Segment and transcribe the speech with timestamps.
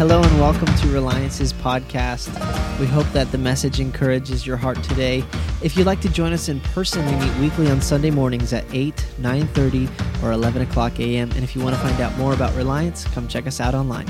[0.00, 2.30] Hello and welcome to Reliance's podcast.
[2.80, 5.22] We hope that the message encourages your heart today.
[5.62, 8.64] If you'd like to join us in person, we meet weekly on Sunday mornings at
[8.72, 11.30] 8, 9.30, or 11 o'clock a.m.
[11.32, 14.06] And if you want to find out more about Reliance, come check us out online.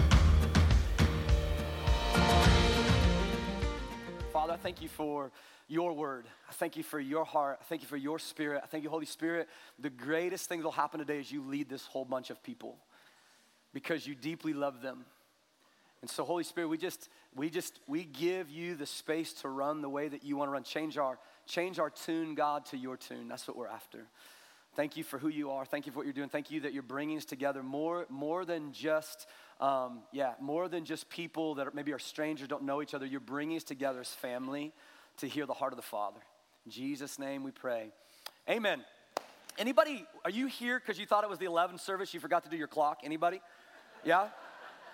[4.32, 5.32] Father, I thank you for
[5.66, 6.26] your word.
[6.48, 7.58] I thank you for your heart.
[7.62, 8.60] I thank you for your spirit.
[8.62, 9.48] I thank you, Holy Spirit.
[9.80, 12.76] The greatest thing that will happen today is you lead this whole bunch of people
[13.74, 15.04] because you deeply love them.
[16.02, 19.82] And so, Holy Spirit, we just, we just, we give you the space to run
[19.82, 20.62] the way that you want to run.
[20.62, 23.28] Change our, change our tune, God, to your tune.
[23.28, 24.06] That's what we're after.
[24.76, 25.64] Thank you for who you are.
[25.64, 26.28] Thank you for what you're doing.
[26.28, 29.26] Thank you that you're bringing us together more, more than just,
[29.60, 33.04] um, yeah, more than just people that are, maybe are strangers, don't know each other.
[33.04, 34.72] You're bringing us together as family
[35.18, 36.20] to hear the heart of the Father.
[36.64, 37.90] In Jesus' name we pray.
[38.48, 38.84] Amen.
[39.58, 42.14] Anybody, are you here because you thought it was the 11 service?
[42.14, 43.00] You forgot to do your clock?
[43.04, 43.42] Anybody?
[44.04, 44.28] Yeah?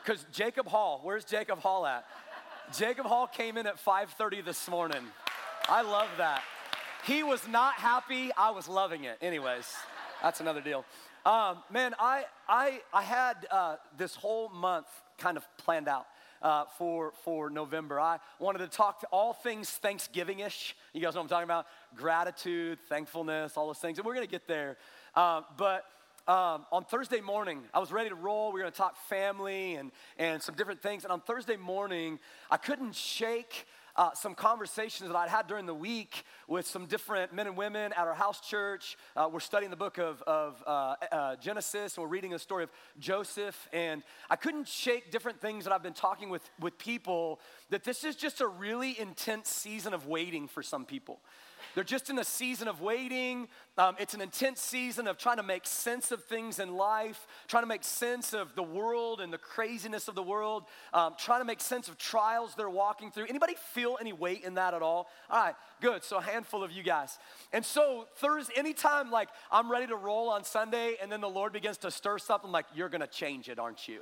[0.07, 2.07] Because Jacob Hall, where's Jacob Hall at?
[2.73, 5.05] Jacob Hall came in at 5:30 this morning.
[5.69, 6.45] I love that.
[7.05, 8.31] He was not happy.
[8.37, 9.19] I was loving it.
[9.21, 9.67] Anyways,
[10.23, 10.85] that's another deal.
[11.25, 14.87] Um, man, I I I had uh, this whole month
[15.19, 16.07] kind of planned out.
[16.43, 17.99] Uh, for for November.
[17.99, 20.77] I wanted to talk to all things Thanksgiving-ish.
[20.93, 21.67] You guys know what I'm talking about?
[21.97, 24.77] Gratitude, thankfulness, all those things, and we're gonna get there.
[25.15, 25.85] Uh, but
[26.29, 28.49] um, on Thursday morning, I was ready to roll.
[28.49, 31.05] We were going to talk family and, and some different things.
[31.05, 32.19] And on Thursday morning,
[32.51, 37.33] I couldn't shake uh, some conversations that I'd had during the week with some different
[37.33, 38.97] men and women at our house church.
[39.17, 42.65] Uh, we're studying the book of, of uh, uh Genesis, and we're reading the story
[42.65, 43.69] of Joseph.
[43.73, 48.03] And I couldn't shake different things that I've been talking with, with people that this
[48.03, 51.21] is just a really intense season of waiting for some people.
[51.75, 53.49] They're just in a season of waiting.
[53.79, 57.63] Um, it's an intense season of trying to make sense of things in life, trying
[57.63, 61.45] to make sense of the world and the craziness of the world, um, trying to
[61.45, 63.27] make sense of trials they're walking through.
[63.29, 65.09] Anybody feel any weight in that at all?
[65.31, 66.03] All right, good.
[66.03, 67.19] So a handful of you guys.
[67.53, 71.53] And so Thursday, anytime like I'm ready to roll on Sunday and then the Lord
[71.53, 74.01] begins to stir something, like you're gonna change it, aren't you?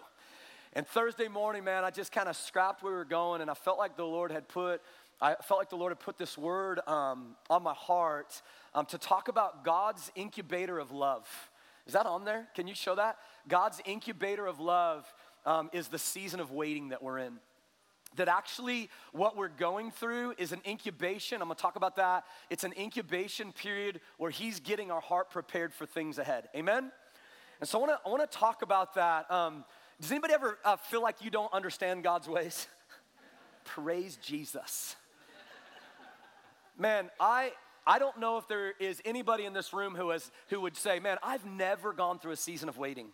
[0.77, 3.55] And Thursday morning, man, I just kind of scrapped where we were going, and I
[3.55, 4.83] felt like the Lord had put
[5.21, 8.43] I felt like the Lord had put this word um, on my heart
[8.75, 11.27] um, to talk about God's incubator of love.
[11.87, 12.49] Is that on there?
[12.55, 13.19] Can you show that?
[13.49, 15.13] God's incubator of love
[15.47, 17.35] um, is the season of waiting that we're in.
[18.17, 21.43] That actually, what we're going through is an incubation.
[21.43, 22.25] I'm gonna talk about that.
[22.49, 26.49] It's an incubation period where He's getting our heart prepared for things ahead.
[26.55, 26.93] Amen?
[27.61, 29.31] And so I wanna, I wanna talk about that.
[29.31, 29.65] Um,
[30.01, 32.69] does anybody ever uh, feel like you don't understand God's ways?
[33.65, 34.97] Praise Jesus.
[36.79, 37.53] Man, I
[37.87, 40.99] I don't know if there is anybody in this room who has who would say,
[40.99, 43.09] "Man, I've never gone through a season of waiting.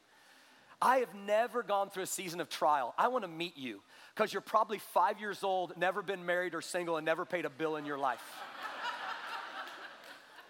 [0.80, 2.94] I have never gone through a season of trial.
[2.96, 3.82] I want to meet you
[4.14, 7.50] because you're probably 5 years old, never been married or single and never paid a
[7.50, 8.22] bill in your life."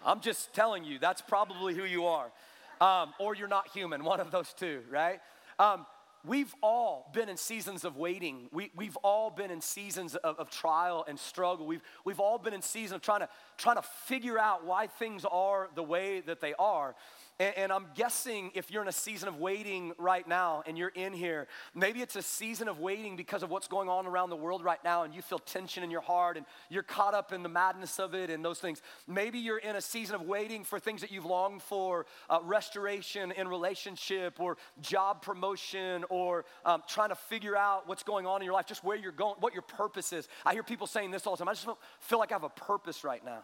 [0.05, 2.31] I'm just telling you, that's probably who you are.
[2.79, 5.19] Um, or you're not human, one of those two, right?
[5.59, 5.85] Um,
[6.23, 8.47] We've all been in seasons of waiting.
[8.51, 11.65] We, we've all been in seasons of, of trial and struggle.
[11.65, 15.25] We've, we've all been in seasons of trying to, trying to figure out why things
[15.25, 16.95] are the way that they are.
[17.41, 20.89] And, and, I'm guessing if you're in a season of waiting right now and you're
[20.89, 24.35] in here, maybe it's a season of waiting because of what's going on around the
[24.35, 27.41] world right now and you feel tension in your heart and you're caught up in
[27.41, 28.83] the madness of it and those things.
[29.07, 33.31] Maybe you're in a season of waiting for things that you've longed for uh, restoration
[33.31, 38.45] in relationship or job promotion or um, trying to figure out what's going on in
[38.45, 40.27] your life, just where you're going, what your purpose is.
[40.45, 41.49] I hear people saying this all the time.
[41.49, 41.67] I just
[42.01, 43.41] feel like I have a purpose right now.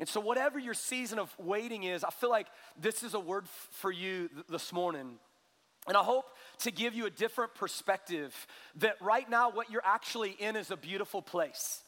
[0.00, 2.46] And so, whatever your season of waiting is, I feel like
[2.80, 5.18] this is a word f- for you th- this morning.
[5.86, 6.24] And I hope
[6.60, 8.34] to give you a different perspective
[8.76, 11.82] that right now, what you're actually in is a beautiful place.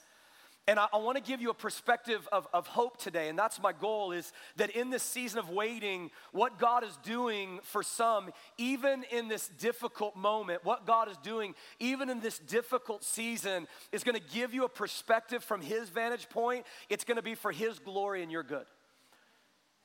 [0.68, 3.28] And I, I want to give you a perspective of, of hope today.
[3.28, 7.58] And that's my goal is that in this season of waiting, what God is doing
[7.64, 13.02] for some, even in this difficult moment, what God is doing, even in this difficult
[13.02, 16.64] season, is going to give you a perspective from His vantage point.
[16.88, 18.66] It's going to be for His glory and your good.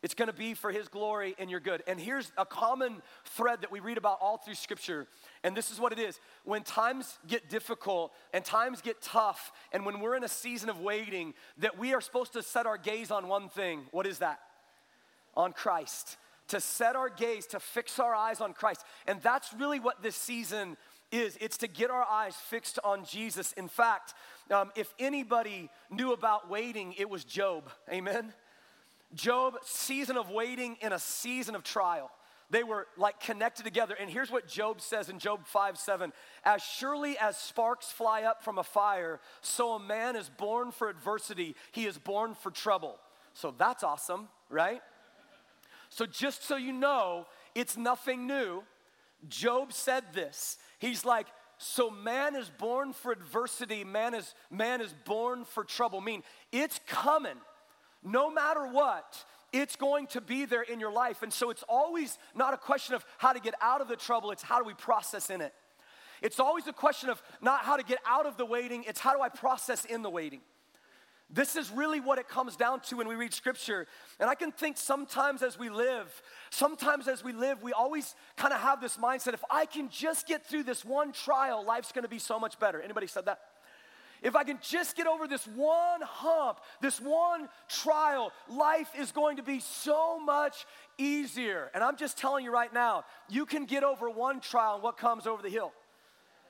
[0.03, 1.81] It's going to be for his glory and your good.
[1.88, 5.07] And here's a common thread that we read about all through scripture.
[5.44, 6.19] And this is what it is.
[6.44, 10.79] When times get difficult and times get tough, and when we're in a season of
[10.79, 13.85] waiting, that we are supposed to set our gaze on one thing.
[13.91, 14.39] What is that?
[15.35, 16.17] On Christ.
[16.50, 18.85] To set our gaze, to fix our eyes on Christ.
[19.07, 20.77] And that's really what this season
[21.11, 23.53] is it's to get our eyes fixed on Jesus.
[23.53, 24.13] In fact,
[24.51, 27.69] um, if anybody knew about waiting, it was Job.
[27.91, 28.33] Amen.
[29.13, 32.12] Job, season of waiting in a season of trial.
[32.50, 33.95] They were like connected together.
[34.00, 36.13] And here's what Job says in Job 5 7
[36.44, 40.89] As surely as sparks fly up from a fire, so a man is born for
[40.89, 42.98] adversity, he is born for trouble.
[43.33, 44.81] So that's awesome, right?
[45.89, 48.63] So just so you know, it's nothing new.
[49.27, 50.57] Job said this.
[50.80, 51.27] He's like,
[51.57, 56.00] so man is born for adversity, man is man is born for trouble.
[56.00, 57.38] I mean, it's coming.
[58.03, 59.23] No matter what,
[59.53, 61.23] it's going to be there in your life.
[61.23, 64.31] And so it's always not a question of how to get out of the trouble,
[64.31, 65.53] it's how do we process in it.
[66.21, 69.15] It's always a question of not how to get out of the waiting, it's how
[69.15, 70.41] do I process in the waiting.
[71.29, 73.85] This is really what it comes down to when we read scripture.
[74.17, 76.21] And I can think sometimes as we live,
[76.51, 80.25] sometimes as we live, we always kind of have this mindset if I can just
[80.25, 82.81] get through this one trial, life's gonna be so much better.
[82.81, 83.39] Anybody said that?
[84.21, 89.37] If I can just get over this one hump, this one trial, life is going
[89.37, 90.65] to be so much
[90.97, 91.69] easier.
[91.73, 94.97] And I'm just telling you right now, you can get over one trial and what
[94.97, 95.73] comes over the hill?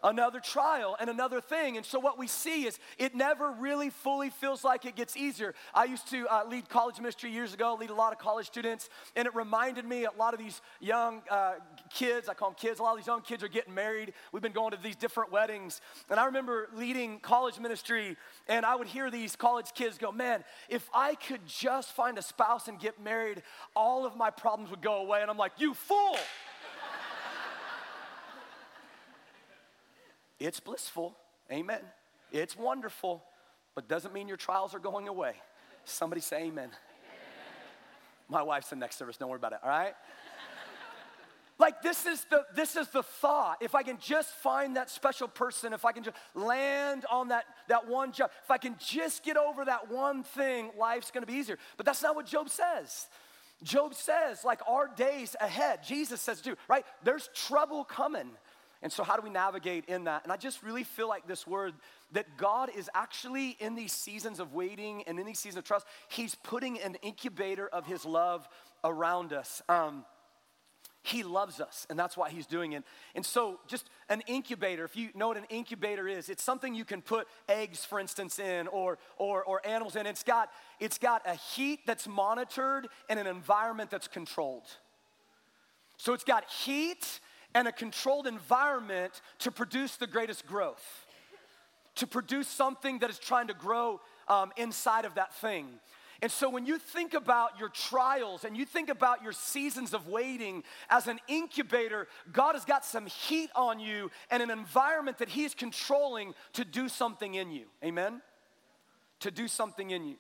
[0.04, 1.78] Another trial and another thing.
[1.78, 5.54] And so, what we see is it never really fully feels like it gets easier.
[5.74, 8.90] I used to uh, lead college ministry years ago, lead a lot of college students,
[9.16, 11.56] and it reminded me a lot of these young uh,
[11.94, 14.14] kids, I call them kids, a lot of these young kids are getting married.
[14.32, 15.82] We've been going to these different weddings.
[16.10, 18.18] And I remember leading college ministry,
[18.48, 22.22] and I would hear these college kids go, Man, if I could just find a
[22.22, 23.44] spouse and get married,
[23.76, 25.22] all of my problems would go away.
[25.22, 26.18] And I'm like, You fool!
[30.40, 31.16] It's blissful.
[31.52, 31.82] Amen.
[32.32, 33.24] It's wonderful,
[33.76, 35.34] but doesn't mean your trials are going away.
[35.86, 36.66] Somebody say amen.
[36.66, 36.76] amen.
[38.30, 39.94] My wife's in next service, don't worry about it, all right?
[41.60, 45.28] like this is the this is the thought if i can just find that special
[45.28, 49.24] person if i can just land on that that one job if i can just
[49.24, 52.50] get over that one thing life's going to be easier but that's not what job
[52.50, 53.08] says
[53.64, 58.30] job says like our days ahead jesus says too right there's trouble coming
[58.82, 60.24] and so, how do we navigate in that?
[60.24, 61.74] And I just really feel like this word
[62.12, 65.88] that God is actually in these seasons of waiting and in these seasons of trust,
[66.10, 68.48] He's putting an incubator of His love
[68.84, 69.62] around us.
[69.68, 70.06] Um,
[71.08, 72.84] he loves us, and that's why he's doing it.
[73.16, 76.84] And so, just an incubator, if you know what an incubator is, it's something you
[76.84, 80.06] can put eggs, for instance, in or, or, or animals in.
[80.06, 80.50] It's got,
[80.82, 84.68] it's got a heat that's monitored and an environment that's controlled.
[85.96, 87.22] So, it's got heat
[87.58, 91.08] and a controlled environment to produce the greatest growth,
[91.96, 95.68] to produce something that is trying to grow um, inside of that thing.
[96.22, 100.08] And so, when you think about your trials and you think about your seasons of
[100.08, 105.30] waiting as an incubator, God has got some heat on you and an environment that
[105.30, 107.66] He is controlling to do something in you.
[107.84, 108.22] Amen?
[109.22, 110.18] To do something in you.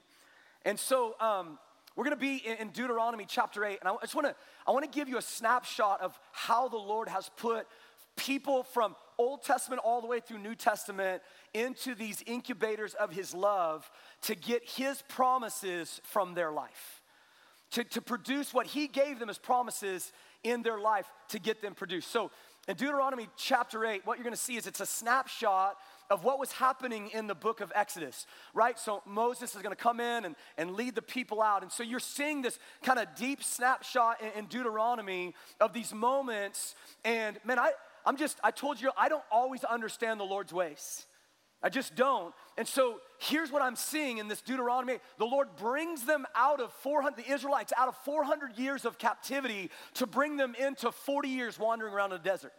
[0.66, 1.60] And so, um,
[1.98, 4.36] we're going to be in Deuteronomy chapter 8, and I just want to
[4.68, 7.66] I want to give you a snapshot of how the Lord has put
[8.16, 11.24] people from Old Testament all the way through New Testament
[11.56, 13.90] into these incubators of his love
[14.24, 17.02] to get his promises from their life.
[17.72, 20.14] To, to produce what he gave them as promises
[20.44, 22.12] in their life to get them produced.
[22.12, 22.32] So
[22.68, 25.78] in Deuteronomy chapter 8, what you're gonna see is it's a snapshot
[26.10, 28.80] of what was happening in the book of Exodus, right?
[28.80, 31.64] So Moses is gonna come in and, and lead the people out.
[31.64, 36.76] And so you're seeing this kind of deep snapshot in, in Deuteronomy of these moments.
[37.04, 37.72] And man, I,
[38.06, 41.06] I'm just, I told you, I don't always understand the Lord's ways.
[41.62, 42.34] I just don't.
[42.58, 45.00] And so here's what I'm seeing in this Deuteronomy.
[45.18, 49.72] The Lord brings them out of 400, the Israelites out of 400 years of captivity
[49.96, 52.54] to bring them into 40 years wandering around the desert.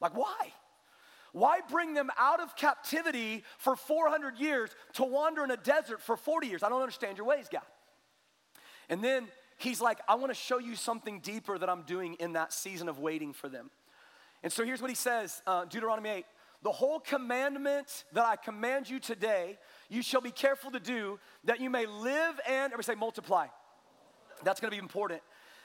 [0.00, 0.52] Like, why?
[1.34, 6.16] Why bring them out of captivity for 400 years to wander in a desert for
[6.16, 6.62] 40 years?
[6.62, 7.64] I don't understand your ways, God.
[8.88, 9.26] And then
[9.58, 12.88] he's like, I want to show you something deeper that I'm doing in that season
[12.88, 13.70] of waiting for them.
[14.44, 16.24] And so here's what he says uh, Deuteronomy 8
[16.62, 21.60] The whole commandment that I command you today, you shall be careful to do, that
[21.60, 23.48] you may live and, everybody say, multiply.
[24.44, 25.20] That's gonna be important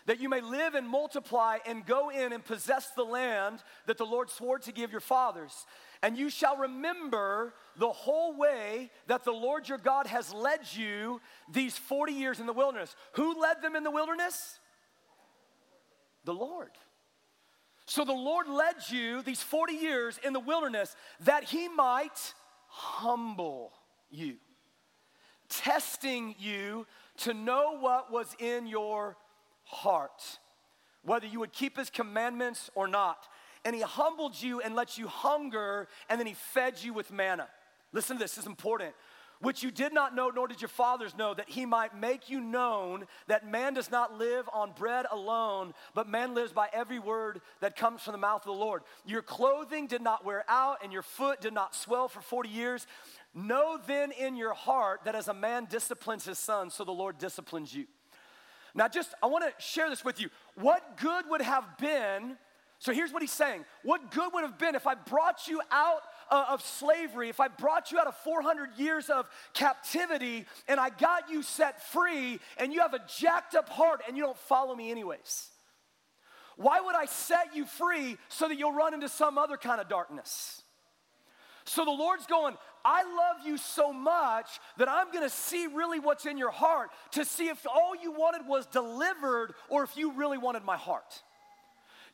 [0.09, 4.05] that you may live and multiply and go in and possess the land that the
[4.07, 5.67] Lord swore to give your fathers.
[6.01, 11.21] And you shall remember the whole way that the Lord your God has led you
[11.53, 12.95] these 40 years in the wilderness.
[13.13, 14.59] Who led them in the wilderness?
[16.23, 16.71] The Lord.
[17.85, 22.33] So the Lord led you these 40 years in the wilderness that he might
[22.65, 23.73] humble
[24.09, 24.37] you,
[25.49, 26.87] testing you
[27.17, 29.15] to know what was in your
[29.69, 30.39] heart,
[31.03, 33.27] whether you would keep his commandments or not.
[33.63, 37.47] And he humbled you and let you hunger, and then he fed you with manna.
[37.93, 38.93] Listen to this, this is important.
[39.41, 42.41] which you did not know, nor did your fathers know, that he might make you
[42.41, 47.39] known that man does not live on bread alone, but man lives by every word
[47.61, 48.83] that comes from the mouth of the Lord.
[49.05, 52.85] Your clothing did not wear out, and your foot did not swell for 40 years.
[53.33, 57.17] Know then in your heart that as a man disciplines his son, so the Lord
[57.17, 57.85] disciplines you.
[58.75, 60.29] Now, just I want to share this with you.
[60.55, 62.38] What good would have been?
[62.79, 63.65] So here's what he's saying.
[63.83, 67.49] What good would have been if I brought you out uh, of slavery, if I
[67.49, 72.71] brought you out of 400 years of captivity and I got you set free and
[72.71, 75.49] you have a jacked up heart and you don't follow me anyways?
[76.55, 79.89] Why would I set you free so that you'll run into some other kind of
[79.89, 80.61] darkness?
[81.65, 82.55] So the Lord's going,
[82.91, 87.24] I love you so much that I'm gonna see really what's in your heart to
[87.24, 91.22] see if all you wanted was delivered or if you really wanted my heart.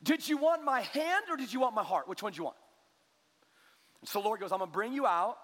[0.02, 2.08] Did you want my hand or did you want my heart?
[2.08, 2.58] Which one do you want?
[4.04, 5.38] So the Lord goes, I'm gonna bring you out,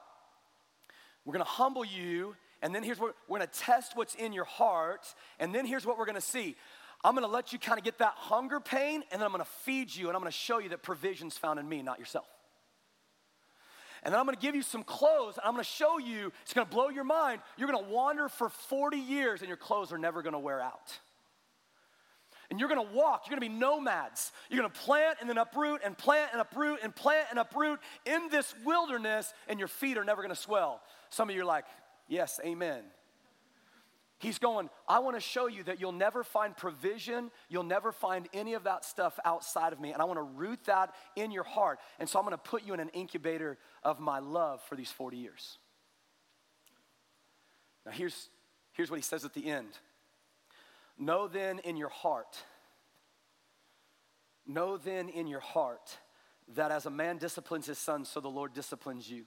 [1.25, 5.15] we're gonna humble you, and then here's what we're gonna test what's in your heart,
[5.41, 6.57] and then here's what we're gonna see.
[7.03, 9.97] I'm gonna let you kind of get that hunger pain, and then I'm gonna feed
[9.97, 12.27] you, and I'm gonna show you that provision's found in me, not yourself.
[14.03, 16.67] And then I'm gonna give you some clothes, and I'm gonna show you, it's gonna
[16.67, 17.41] blow your mind.
[17.57, 20.99] You're gonna wander for 40 years, and your clothes are never gonna wear out
[22.53, 24.31] and you're gonna walk, you're gonna be nomads.
[24.51, 28.29] You're gonna plant and then uproot and plant and uproot and plant and uproot in
[28.29, 30.83] this wilderness, and your feet are never gonna swell.
[31.09, 31.65] Some of you are like,
[32.09, 32.83] yes, amen.
[34.23, 38.55] He's going, I wanna show you that you'll never find provision, you'll never find any
[38.55, 41.81] of that stuff outside of me, and I wanna root that in your heart.
[41.99, 45.17] And so I'm gonna put you in an incubator of my love for these 40
[45.17, 45.59] years.
[47.85, 48.29] Now, here's,
[48.75, 49.77] here's what he says at the end.
[50.97, 52.39] Know then in your heart,
[54.47, 55.99] know then in your heart
[56.55, 59.25] that as a man disciplines his son, so the Lord disciplines you.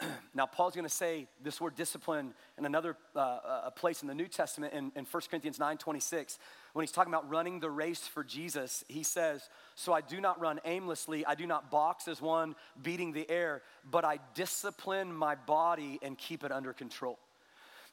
[0.34, 4.14] now, Paul's going to say this word discipline in another uh, a place in the
[4.14, 6.38] New Testament in, in 1 Corinthians 9 26.
[6.72, 10.40] When he's talking about running the race for Jesus, he says, So I do not
[10.40, 15.34] run aimlessly, I do not box as one beating the air, but I discipline my
[15.34, 17.18] body and keep it under control.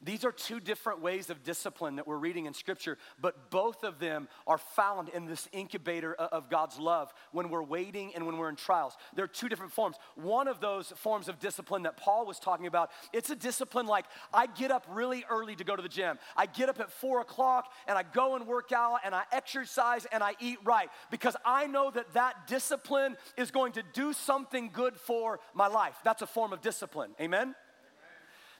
[0.01, 3.97] These are two different ways of discipline that we're reading in Scripture, but both of
[3.97, 8.49] them are found in this incubator of God's love when we're waiting and when we're
[8.49, 8.95] in trials.
[9.15, 9.95] There are two different forms.
[10.15, 14.05] One of those forms of discipline that Paul was talking about, it's a discipline like
[14.31, 16.19] I get up really early to go to the gym.
[16.35, 20.05] I get up at four o'clock and I go and work out and I exercise
[20.11, 24.69] and I eat right because I know that that discipline is going to do something
[24.71, 25.95] good for my life.
[26.03, 27.15] That's a form of discipline.
[27.19, 27.55] Amen?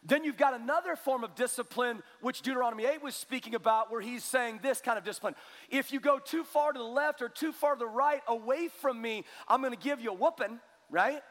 [0.07, 4.23] Then you've got another form of discipline, which Deuteronomy 8 was speaking about, where he's
[4.23, 5.35] saying this kind of discipline.
[5.69, 8.69] If you go too far to the left or too far to the right away
[8.69, 10.59] from me, I'm gonna give you a whooping,
[10.89, 11.21] right?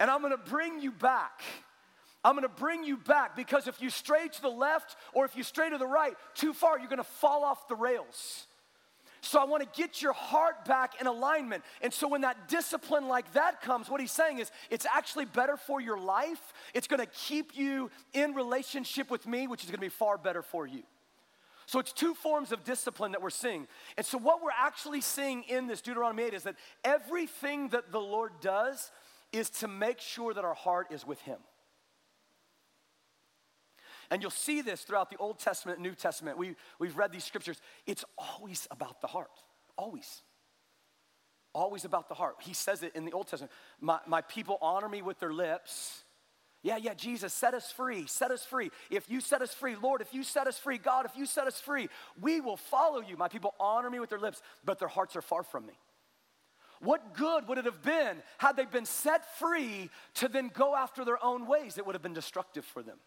[0.00, 1.42] And I'm gonna bring you back.
[2.24, 5.44] I'm gonna bring you back because if you stray to the left or if you
[5.44, 8.48] stray to the right too far, you're gonna fall off the rails.
[9.26, 11.64] So I want to get your heart back in alignment.
[11.82, 15.56] And so when that discipline like that comes, what he's saying is it's actually better
[15.56, 16.52] for your life.
[16.74, 20.16] It's going to keep you in relationship with me, which is going to be far
[20.16, 20.84] better for you.
[21.66, 23.66] So it's two forms of discipline that we're seeing.
[23.96, 26.54] And so what we're actually seeing in this Deuteronomy 8 is that
[26.84, 28.92] everything that the Lord does
[29.32, 31.38] is to make sure that our heart is with him.
[34.10, 36.38] And you'll see this throughout the Old Testament New Testament.
[36.38, 37.60] We, we've read these scriptures.
[37.86, 39.30] It's always about the heart.
[39.76, 40.22] Always.
[41.52, 42.36] Always about the heart.
[42.40, 43.52] He says it in the Old Testament.
[43.80, 46.02] My, my people honor me with their lips.
[46.62, 48.70] Yeah, yeah, Jesus, set us free, set us free.
[48.90, 51.46] If you set us free, Lord, if you set us free, God, if you set
[51.46, 51.88] us free,
[52.20, 53.16] we will follow you.
[53.16, 55.74] My people honor me with their lips, but their hearts are far from me.
[56.80, 61.04] What good would it have been had they been set free to then go after
[61.04, 61.78] their own ways?
[61.78, 62.98] It would have been destructive for them.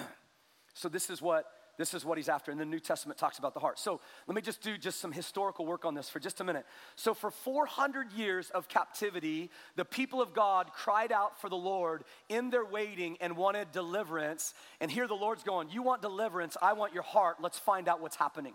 [0.74, 1.46] so this is what
[1.78, 3.78] this is what he's after and the new testament talks about the heart.
[3.78, 6.64] So let me just do just some historical work on this for just a minute.
[6.94, 12.04] So for 400 years of captivity the people of god cried out for the lord
[12.28, 14.54] in their waiting and wanted deliverance.
[14.80, 17.36] And here the lord's going you want deliverance i want your heart.
[17.40, 18.54] Let's find out what's happening.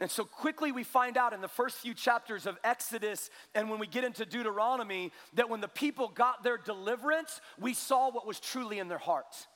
[0.00, 3.78] And so quickly we find out in the first few chapters of Exodus and when
[3.78, 8.40] we get into Deuteronomy that when the people got their deliverance, we saw what was
[8.40, 9.46] truly in their hearts.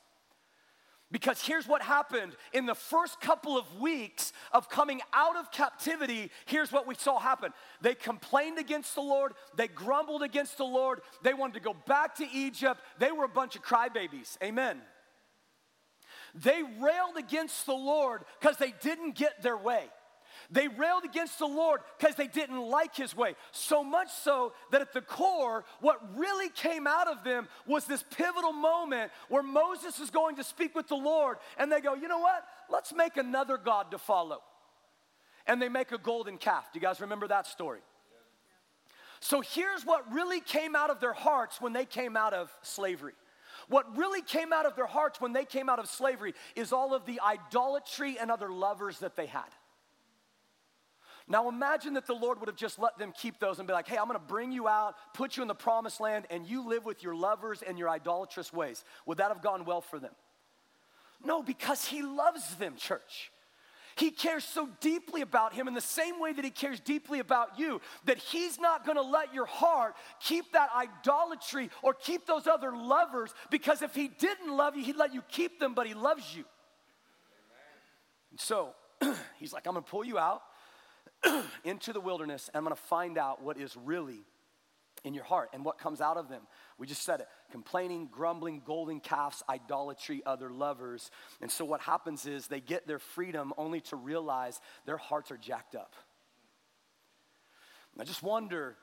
[1.11, 6.29] Because here's what happened in the first couple of weeks of coming out of captivity.
[6.45, 7.51] Here's what we saw happen.
[7.81, 12.15] They complained against the Lord, they grumbled against the Lord, they wanted to go back
[12.17, 12.79] to Egypt.
[12.99, 14.37] They were a bunch of crybabies.
[14.43, 14.81] Amen.
[16.35, 19.85] They railed against the Lord because they didn't get their way.
[20.51, 23.35] They railed against the Lord because they didn't like his way.
[23.51, 28.03] So much so that at the core, what really came out of them was this
[28.15, 32.07] pivotal moment where Moses is going to speak with the Lord, and they go, You
[32.07, 32.43] know what?
[32.69, 34.41] Let's make another God to follow.
[35.47, 36.71] And they make a golden calf.
[36.71, 37.79] Do you guys remember that story?
[39.19, 43.13] So here's what really came out of their hearts when they came out of slavery.
[43.67, 46.93] What really came out of their hearts when they came out of slavery is all
[46.93, 49.49] of the idolatry and other lovers that they had.
[51.31, 53.87] Now imagine that the Lord would have just let them keep those and be like,
[53.87, 56.85] hey, I'm gonna bring you out, put you in the promised land, and you live
[56.85, 58.83] with your lovers and your idolatrous ways.
[59.05, 60.13] Would that have gone well for them?
[61.23, 63.31] No, because He loves them, church.
[63.95, 67.59] He cares so deeply about him in the same way that he cares deeply about
[67.59, 72.73] you, that he's not gonna let your heart keep that idolatry or keep those other
[72.73, 76.33] lovers because if he didn't love you, he'd let you keep them, but he loves
[76.33, 76.45] you.
[78.31, 78.73] And so
[79.37, 80.43] he's like, I'm gonna pull you out
[81.63, 84.23] into the wilderness and I'm gonna find out what is really
[85.03, 86.41] in your heart and what comes out of them.
[86.77, 91.09] We just said it complaining, grumbling, golden calves, idolatry, other lovers.
[91.41, 95.37] And so what happens is they get their freedom only to realize their hearts are
[95.37, 95.95] jacked up.
[97.99, 98.77] I just wonder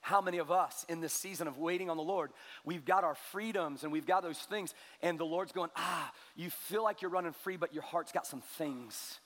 [0.00, 2.30] how many of us in this season of waiting on the Lord,
[2.64, 6.48] we've got our freedoms and we've got those things, and the Lord's going, ah, you
[6.50, 9.18] feel like you're running free, but your heart's got some things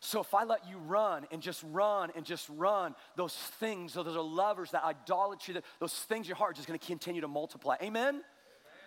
[0.00, 4.16] so if I let you run and just run and just run, those things, those
[4.16, 7.76] are lovers, that idolatry, those things in your heart are just gonna continue to multiply.
[7.82, 8.08] Amen?
[8.08, 8.22] Amen?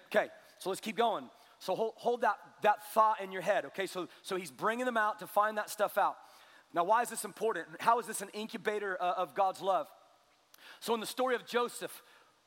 [0.08, 0.27] Okay,
[0.58, 1.29] so let's keep going.
[1.60, 3.86] So hold, hold that, that thought in your head, okay?
[3.86, 6.17] So, so he's bringing them out to find that stuff out.
[6.74, 7.67] Now, why is this important?
[7.79, 9.88] How is this an incubator uh, of God's love?
[10.79, 12.01] So, in the story of Joseph,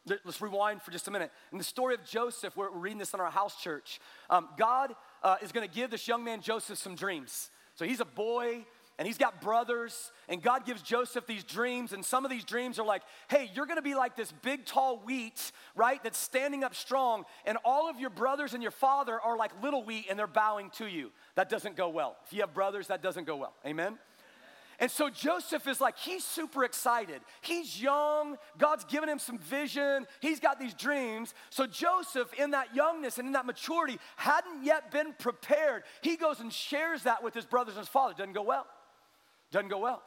[0.07, 1.31] let's rewind for just a minute.
[1.53, 4.01] In the story of Joseph, we're, reading this in our house church.
[4.29, 7.51] Um, God uh, is going to give this young man Joseph some dreams.
[7.77, 8.67] So he's a boy
[8.99, 12.79] and he's got brothers, and God gives Joseph these dreams, and some of these dreams
[12.79, 16.75] are like, hey, you're gonna be like this big, tall wheat, right, that's standing up
[16.75, 20.27] strong, and all of your brothers and your father are like little wheat, and they're
[20.27, 21.13] bowing to you.
[21.35, 22.17] That doesn't go well.
[22.27, 23.53] If you have brothers, that doesn't go well.
[23.67, 23.99] Amen?
[24.79, 27.23] And so Joseph is like, he's super excited.
[27.41, 31.33] He's young, God's given him some vision, he's got these dreams.
[31.51, 35.85] So Joseph, in that youngness and in that maturity, hadn't yet been prepared.
[36.03, 38.15] He goes and shares that with his brothers and his father.
[38.17, 38.67] Doesn't go well.
[39.51, 40.03] Doesn't go well.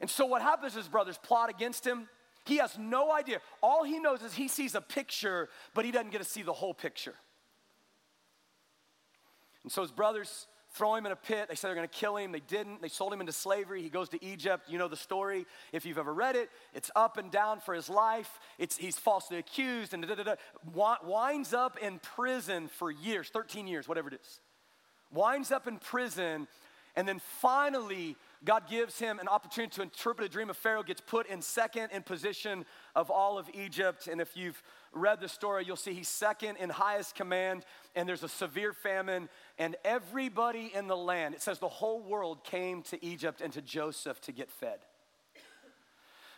[0.00, 2.08] And so what happens is his brothers plot against him.
[2.44, 3.40] He has no idea.
[3.62, 6.52] All he knows is he sees a picture, but he doesn't get to see the
[6.52, 7.14] whole picture.
[9.62, 11.48] And so his brothers throw him in a pit.
[11.48, 12.32] They said they're going to kill him.
[12.32, 12.82] They didn't.
[12.82, 13.82] They sold him into slavery.
[13.82, 14.68] He goes to Egypt.
[14.68, 15.46] You know the story.
[15.72, 18.38] If you've ever read it, it's up and down for his life.
[18.58, 23.66] It's, he's falsely accused and da, da, da, winds up in prison for years 13
[23.66, 24.40] years, whatever it is.
[25.10, 26.48] Winds up in prison,
[26.94, 31.00] and then finally, God gives him an opportunity to interpret a dream of Pharaoh, gets
[31.00, 34.06] put in second in position of all of Egypt.
[34.06, 38.22] And if you've read the story, you'll see he's second in highest command, and there's
[38.22, 43.04] a severe famine, and everybody in the land, it says the whole world came to
[43.04, 44.78] Egypt and to Joseph to get fed.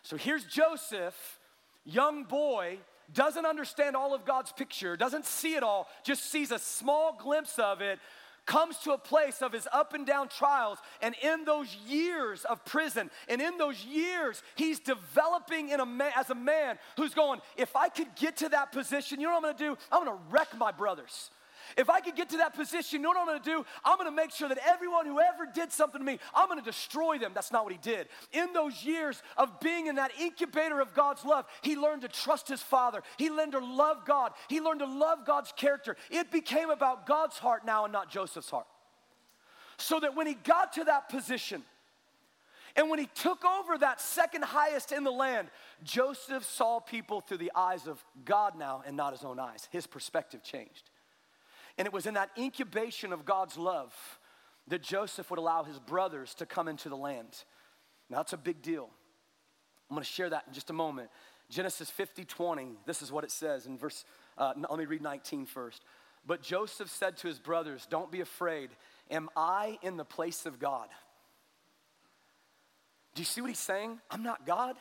[0.03, 1.39] So here's Joseph,
[1.85, 2.79] young boy,
[3.13, 7.59] doesn't understand all of God's picture, doesn't see it all, just sees a small glimpse
[7.59, 7.99] of it,
[8.45, 10.79] comes to a place of his up and down trials.
[11.01, 16.11] And in those years of prison, and in those years, he's developing in a man,
[16.15, 19.45] as a man who's going, if I could get to that position, you know what
[19.45, 19.77] I'm gonna do?
[19.91, 21.31] I'm gonna wreck my brothers.
[21.77, 23.65] If I could get to that position, you know what I'm gonna do?
[23.83, 27.17] I'm gonna make sure that everyone who ever did something to me, I'm gonna destroy
[27.17, 27.31] them.
[27.33, 28.07] That's not what he did.
[28.31, 32.47] In those years of being in that incubator of God's love, he learned to trust
[32.47, 33.01] his father.
[33.17, 34.33] He learned to love God.
[34.47, 35.95] He learned to love God's character.
[36.09, 38.67] It became about God's heart now and not Joseph's heart.
[39.77, 41.63] So that when he got to that position,
[42.75, 45.49] and when he took over that second highest in the land,
[45.83, 49.67] Joseph saw people through the eyes of God now and not his own eyes.
[49.71, 50.89] His perspective changed.
[51.79, 53.93] And it was in that incubation of God's love
[54.67, 57.45] that Joseph would allow his brothers to come into the land.
[58.09, 58.89] Now, that's a big deal.
[59.89, 61.09] I'm going to share that in just a moment.
[61.49, 64.03] Genesis 50 20, this is what it says in verse,
[64.37, 65.83] uh, let me read 19 first.
[66.27, 68.71] But Joseph said to his brothers, Don't be afraid.
[69.09, 70.89] Am I in the place of God?
[73.15, 73.99] Do you see what he's saying?
[74.11, 74.75] I'm not God.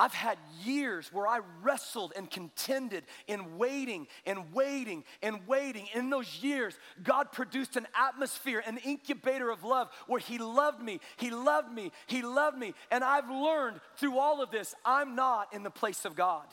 [0.00, 5.88] I've had years where I wrestled and contended in waiting and waiting and waiting.
[5.92, 11.00] In those years, God produced an atmosphere, an incubator of love where He loved me,
[11.18, 12.72] He loved me, He loved me.
[12.90, 16.46] And I've learned through all of this, I'm not in the place of God.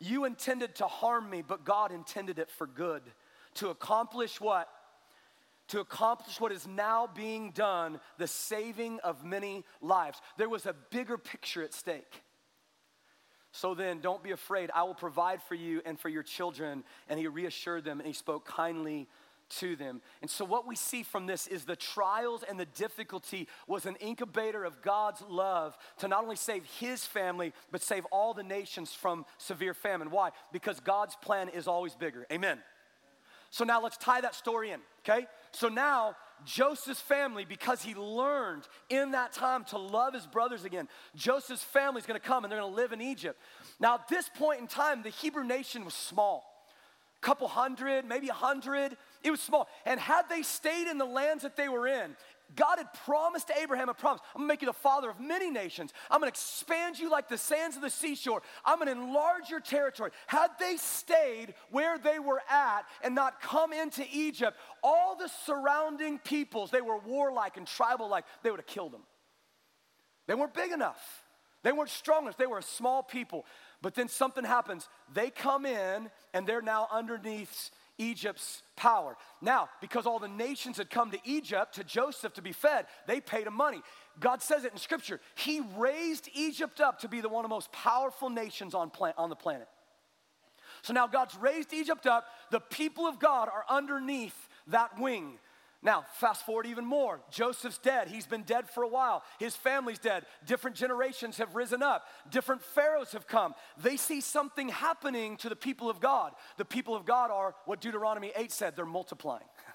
[0.00, 3.02] You intended to harm me, but God intended it for good.
[3.54, 4.68] To accomplish what?
[5.68, 10.20] to accomplish what is now being done, the saving of many lives.
[10.36, 12.22] There was a bigger picture at stake.
[13.54, 14.72] So then, don't be afraid.
[14.74, 16.82] I will provide for you and for your children.
[17.08, 19.06] And he reassured them and he spoke kindly
[19.60, 20.00] to them.
[20.22, 23.94] And so, what we see from this is the trials and the difficulty was an
[24.00, 28.92] incubator of God's love to not only save his family, but save all the nations
[28.92, 30.10] from severe famine.
[30.10, 30.30] Why?
[30.52, 32.26] Because God's plan is always bigger.
[32.32, 32.58] Amen.
[33.50, 35.28] So, now let's tie that story in, okay?
[35.52, 40.88] So, now Joseph's family, because he learned in that time to love his brothers again,
[41.14, 43.40] Joseph's family is going to come and they're going to live in Egypt.
[43.80, 46.44] Now, at this point in time, the Hebrew nation was small
[47.24, 48.96] a couple hundred, maybe a hundred.
[49.22, 49.66] It was small.
[49.86, 52.14] And had they stayed in the lands that they were in,
[52.56, 54.20] God had promised Abraham a promise.
[54.34, 55.92] I'm gonna make you the father of many nations.
[56.10, 58.42] I'm gonna expand you like the sands of the seashore.
[58.64, 60.10] I'm gonna enlarge your territory.
[60.26, 66.18] Had they stayed where they were at and not come into Egypt, all the surrounding
[66.18, 69.02] peoples, they were warlike and tribal like, they would have killed them.
[70.26, 71.24] They weren't big enough.
[71.62, 72.36] They weren't strong enough.
[72.36, 73.46] They were a small people.
[73.80, 74.88] But then something happens.
[75.12, 79.16] They come in and they're now underneath Egypt's power.
[79.40, 83.20] Now, because all the nations had come to Egypt, to Joseph to be fed, they
[83.20, 83.82] paid him money.
[84.20, 85.20] God says it in Scripture.
[85.34, 89.14] He raised Egypt up to be the one of the most powerful nations on, plan-
[89.16, 89.68] on the planet.
[90.82, 92.26] So now God's raised Egypt up.
[92.50, 95.38] The people of God are underneath that wing.
[95.84, 97.20] Now, fast forward even more.
[97.30, 98.08] Joseph's dead.
[98.08, 99.22] He's been dead for a while.
[99.38, 100.24] His family's dead.
[100.46, 102.06] Different generations have risen up.
[102.30, 103.54] Different pharaohs have come.
[103.76, 106.32] They see something happening to the people of God.
[106.56, 109.44] The people of God are what Deuteronomy 8 said they're multiplying.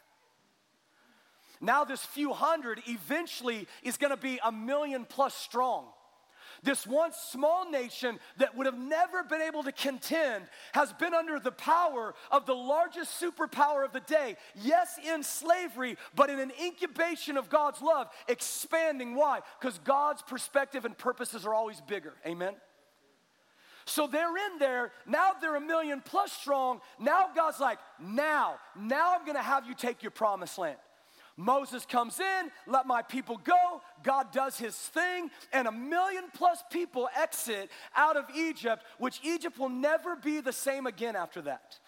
[1.61, 5.87] Now, this few hundred eventually is going to be a million plus strong.
[6.63, 11.39] This once small nation that would have never been able to contend has been under
[11.39, 14.35] the power of the largest superpower of the day.
[14.55, 19.15] Yes, in slavery, but in an incubation of God's love, expanding.
[19.15, 19.39] Why?
[19.59, 22.13] Because God's perspective and purposes are always bigger.
[22.25, 22.55] Amen?
[23.85, 24.91] So they're in there.
[25.07, 26.81] Now they're a million plus strong.
[26.99, 30.77] Now God's like, now, now I'm gonna have you take your promised land.
[31.39, 33.81] Moses comes in, let my people go.
[34.03, 39.57] God does his thing, and a million plus people exit out of Egypt, which Egypt
[39.57, 41.79] will never be the same again after that.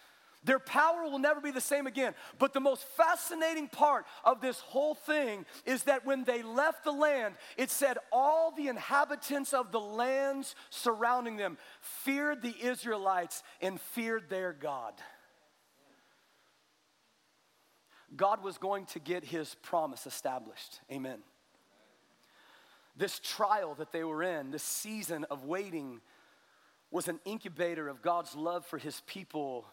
[0.44, 2.14] Their power will never be the same again.
[2.38, 6.90] But the most fascinating part of this whole thing is that when they left the
[6.90, 13.78] land, it said all the inhabitants of the lands surrounding them feared the Israelites and
[13.78, 14.94] feared their God.
[18.16, 20.80] God was going to get his promise established.
[20.90, 21.18] Amen.
[22.96, 26.00] This trial that they were in, this season of waiting,
[26.90, 29.66] was an incubator of God's love for his people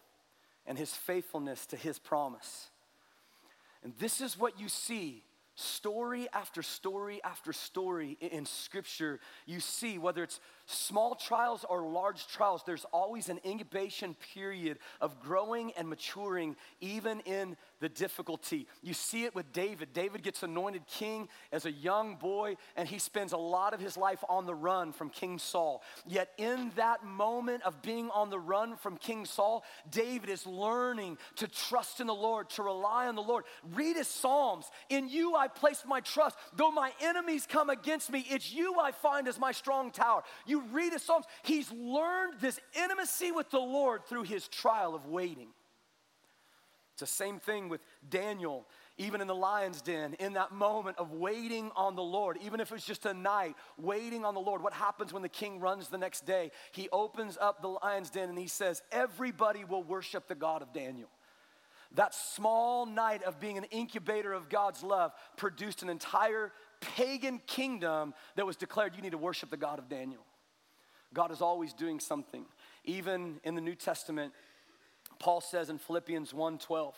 [0.66, 2.70] and his faithfulness to his promise.
[3.84, 5.24] And this is what you see
[5.56, 9.20] story after story after story in scripture.
[9.46, 15.20] You see, whether it's small trials or large trials, there's always an incubation period of
[15.20, 18.68] growing and maturing, even in the difficulty.
[18.82, 19.94] You see it with David.
[19.94, 23.98] David gets anointed king as a young boy, and he spends a lot of his
[23.98, 25.82] life on the run from King Saul.
[26.08, 31.18] Yet, in that moment of being on the run from King Saul, David is learning
[31.38, 33.46] to trust in the Lord, to rely on the Lord.
[33.74, 34.70] Read his Psalms.
[34.90, 36.38] In you I place my trust.
[36.56, 40.24] Though my enemies come against me, it's you I find as my strong tower.
[40.46, 45.06] You read his Psalms, he's learned this intimacy with the Lord through his trial of
[45.06, 45.48] waiting.
[47.02, 51.14] It's the same thing with Daniel, even in the lion's den, in that moment of
[51.14, 54.62] waiting on the Lord, even if it's just a night, waiting on the Lord.
[54.62, 56.52] What happens when the king runs the next day?
[56.74, 60.74] He opens up the lion's den and he says, Everybody will worship the God of
[60.74, 61.08] Daniel.
[61.96, 68.14] That small night of being an incubator of God's love produced an entire pagan kingdom
[68.36, 70.26] that was declared you need to worship the God of Daniel.
[71.14, 72.44] God is always doing something.
[72.84, 74.34] Even in the New Testament,
[75.20, 76.96] Paul says in Philippians 1:12,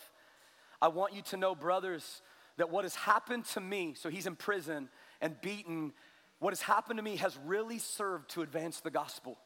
[0.80, 2.22] I want you to know, brothers,
[2.56, 4.88] that what has happened to me, so he's in prison
[5.20, 5.92] and beaten,
[6.38, 9.38] what has happened to me has really served to advance the gospel.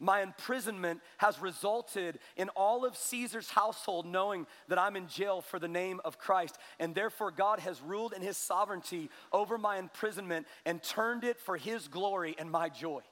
[0.00, 5.58] My imprisonment has resulted in all of Caesar's household knowing that I'm in jail for
[5.58, 6.58] the name of Christ.
[6.80, 11.56] And therefore, God has ruled in his sovereignty over my imprisonment and turned it for
[11.56, 13.02] his glory and my joy.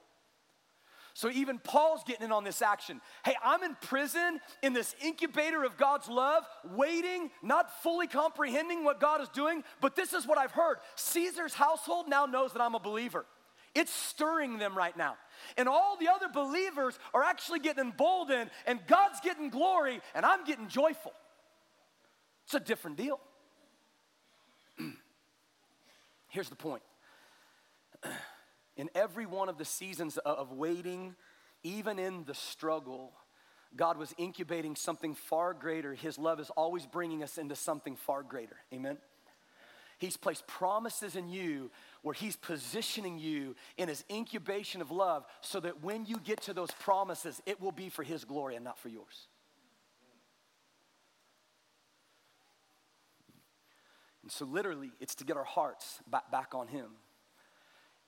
[1.15, 3.01] So even Paul's getting in on this action.
[3.25, 6.45] Hey, I'm in prison in this incubator of God's love,
[6.75, 10.79] waiting, not fully comprehending what God is doing, but this is what I've heard.
[10.97, 13.27] Caesar's household now knows that I'm a believer.
[13.75, 15.17] It's stirring them right now.
[15.57, 20.45] And all the other believers are actually getting emboldened, and God's getting glory, and I'm
[20.45, 21.13] getting joyful.
[22.45, 23.21] It's a different deal.
[26.29, 26.83] Here's the point
[28.77, 31.15] in every one of the seasons of waiting,
[31.63, 33.13] even in the struggle,
[33.77, 35.95] God was incubating something far greater.
[35.95, 38.57] His love is always bringing us into something far greater.
[38.73, 38.99] Amen?
[39.99, 41.71] He's placed promises in you
[42.03, 46.53] where He's positioning you in His incubation of love so that when you get to
[46.53, 49.29] those promises, it will be for His glory and not for yours.
[54.23, 56.87] And so, literally, it's to get our hearts back, on Him.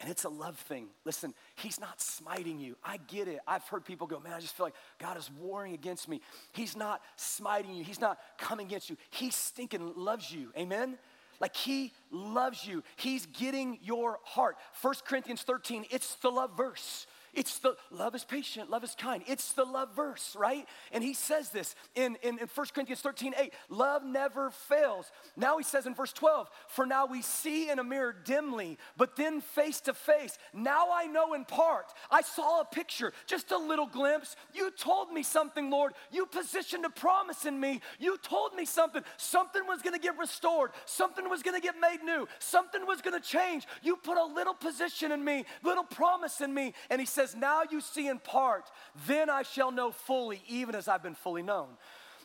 [0.01, 0.89] And it's a love thing.
[1.05, 2.77] Listen, he's not smiting you.
[2.83, 3.39] I get it.
[3.47, 6.21] I've heard people go, man, I just feel like God is warring against me.
[6.53, 8.97] He's not smiting you, he's not coming against you.
[9.11, 10.51] He stinking loves you.
[10.59, 10.99] Amen?
[11.41, 12.83] Like he loves you.
[12.97, 14.57] He's getting your heart.
[14.83, 17.07] 1 Corinthians 13, it's the love verse.
[17.35, 19.23] It's the love is patient, love is kind.
[19.27, 20.67] It's the love verse, right?
[20.93, 23.53] And he says this in, in, in 1 Corinthians 13, 8.
[23.69, 25.11] Love never fails.
[25.37, 29.17] Now he says in verse 12, for now we see in a mirror dimly, but
[29.17, 30.39] then face to face.
[30.53, 31.87] Now I know in part.
[32.11, 34.37] I saw a picture, just a little glimpse.
[34.53, 35.93] You told me something, Lord.
[36.13, 37.81] You positioned a promise in me.
[37.99, 39.03] You told me something.
[39.17, 43.67] Something was gonna get restored, something was gonna get made new, something was gonna change.
[43.83, 46.75] You put a little position in me, little promise in me.
[46.91, 48.71] And he says, says, Now you see in part,
[49.07, 51.69] then I shall know fully, even as I've been fully known.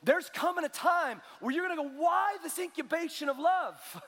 [0.03, 4.01] There's coming a time where you're gonna go, Why this incubation of love?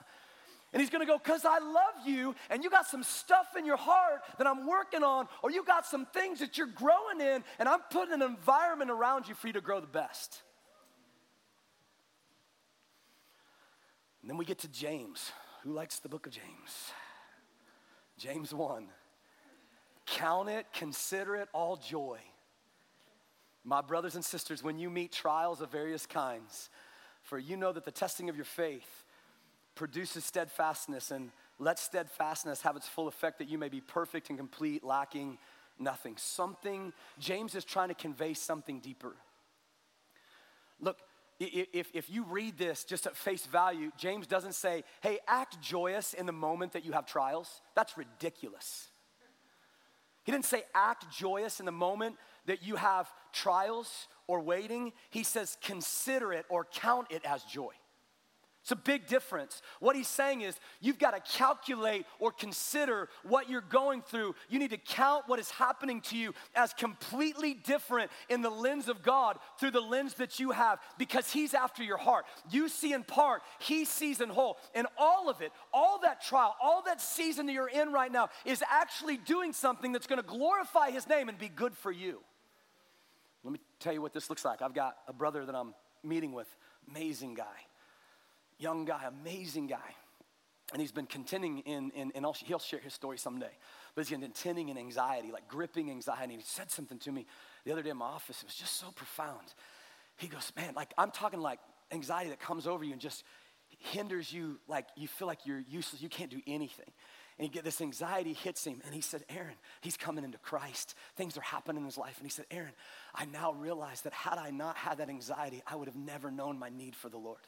[0.74, 3.78] And he's gonna go, Because I love you, and you got some stuff in your
[3.78, 7.68] heart that I'm working on, or you got some things that you're growing in, and
[7.68, 10.42] I'm putting an environment around you for you to grow the best.
[14.22, 15.32] And then we get to James.
[15.64, 16.92] Who likes the book of James?
[18.18, 18.88] James 1.
[20.12, 22.20] Count it, consider it all joy.
[23.64, 26.70] My brothers and sisters, when you meet trials of various kinds,
[27.24, 29.06] for you know that the testing of your faith
[29.74, 34.38] produces steadfastness, and let steadfastness have its full effect that you may be perfect and
[34.38, 35.38] complete, lacking
[35.80, 36.16] nothing.
[36.18, 39.16] Something, James is trying to convey something deeper.
[40.82, 40.98] Look,
[41.40, 46.14] if, if you read this just at face value, James doesn't say, hey, act joyous
[46.14, 47.62] in the moment that you have trials.
[47.76, 48.90] That's ridiculous.
[50.24, 54.94] He didn't say act joyous in the moment that you have trials or waiting.
[55.10, 57.72] He says consider it or count it as joy.
[58.62, 59.64] It's a big difference.
[59.80, 64.36] What he's saying is, you've got to calculate or consider what you're going through.
[64.50, 68.88] You need to count what is happening to you as completely different in the lens
[68.88, 72.26] of God through the lens that you have because he's after your heart.
[72.52, 74.58] You see in part, he sees in whole.
[74.76, 78.30] And all of it, all that trial, all that season that you're in right now
[78.46, 82.22] is actually doing something that's going to glorify his name and be good for you.
[83.44, 84.62] Let me tell you what this looks like.
[84.62, 86.48] I've got a brother that I'm meeting with,
[86.88, 87.66] amazing guy
[88.62, 89.96] young guy, amazing guy.
[90.72, 93.52] And he's been contending in, in, and he'll share his story someday.
[93.94, 96.34] But he's been contending in anxiety, like gripping anxiety.
[96.34, 97.26] And he said something to me
[97.66, 98.38] the other day in my office.
[98.42, 99.54] It was just so profound.
[100.16, 101.60] He goes, man, like I'm talking like
[101.92, 103.24] anxiety that comes over you and just
[103.80, 106.92] hinders you, like you feel like you're useless, you can't do anything.
[107.40, 110.94] And get this anxiety hits him, and he said, Aaron, he's coming into Christ.
[111.16, 112.18] Things are happening in his life.
[112.18, 112.74] And he said, Aaron,
[113.16, 116.60] I now realize that had I not had that anxiety, I would have never known
[116.60, 117.40] my need for the Lord.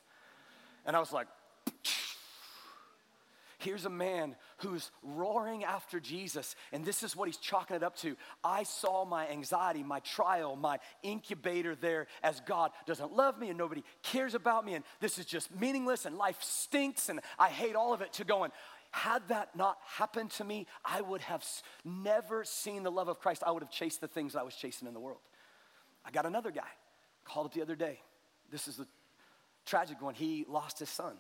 [0.86, 1.28] And I was like,
[3.64, 7.96] Here's a man who's roaring after Jesus, and this is what he's chalking it up
[7.98, 8.18] to.
[8.44, 13.58] I saw my anxiety, my trial, my incubator there as God doesn't love me and
[13.58, 17.78] nobody cares about me, and this is just meaningless, and life stinks, and I hate
[17.78, 18.52] all of it, to going,
[18.92, 21.46] had that not happened to me, I would have
[21.86, 23.44] never seen the love of Christ.
[23.46, 25.22] I would have chased the things I was chasing in the world.
[26.04, 26.68] I got another guy,
[27.24, 28.02] called up the other day.
[28.52, 28.88] This is the
[29.66, 30.14] tragic one.
[30.14, 31.16] He lost his son.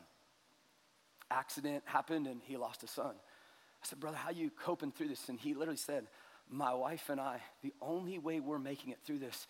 [1.32, 3.16] Accident happened and he lost his son.
[3.16, 5.30] I said, Brother, how you coping through this?
[5.30, 6.08] And he literally said,
[6.50, 9.48] My wife and I, the only way we're making it through this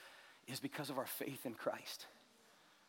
[0.48, 2.08] is because of our faith in Christ.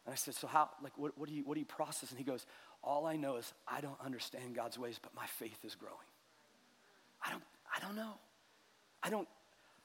[0.06, 2.10] And I said, So how, like, what, what, do you, what do you process?
[2.10, 2.46] And he goes,
[2.82, 5.94] All I know is I don't understand God's ways, but my faith is growing.
[7.24, 7.42] I don't,
[7.74, 8.14] I don't know.
[9.02, 9.28] I don't,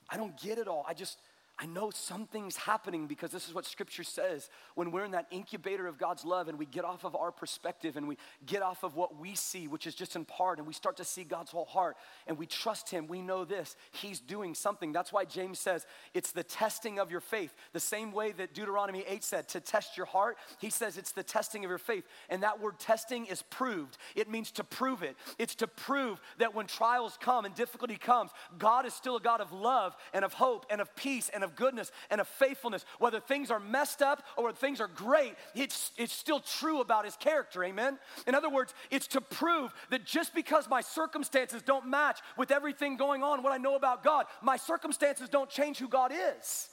[0.09, 0.85] I don't get it all.
[0.87, 1.17] I just,
[1.61, 4.49] I know something's happening because this is what scripture says.
[4.75, 7.97] When we're in that incubator of God's love and we get off of our perspective
[7.97, 10.73] and we get off of what we see, which is just in part, and we
[10.73, 13.75] start to see God's whole heart and we trust Him, we know this.
[13.91, 14.93] He's doing something.
[14.93, 17.53] That's why James says it's the testing of your faith.
[17.73, 21.23] The same way that Deuteronomy 8 said to test your heart, he says it's the
[21.23, 22.05] testing of your faith.
[22.29, 23.97] And that word testing is proved.
[24.15, 25.17] It means to prove it.
[25.37, 29.41] It's to prove that when trials come and difficulty comes, God is still a God
[29.41, 32.85] of love and of hope and of peace and of of goodness and of faithfulness.
[32.99, 37.05] Whether things are messed up or whether things are great, it's, it's still true about
[37.05, 37.97] his character, amen?
[38.27, 42.97] In other words, it's to prove that just because my circumstances don't match with everything
[42.97, 46.69] going on, what I know about God, my circumstances don't change who God is.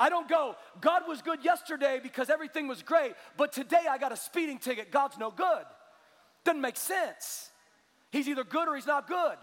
[0.00, 4.12] I don't go, God was good yesterday because everything was great, but today I got
[4.12, 4.92] a speeding ticket.
[4.92, 5.64] God's no good.
[6.44, 7.50] Doesn't make sense.
[8.10, 9.36] He's either good or he's not good.